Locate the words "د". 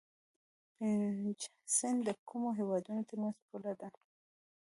2.07-2.09